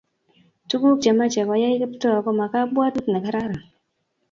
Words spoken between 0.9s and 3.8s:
che mache koyay Kiptoo koma kabwatut ne kararan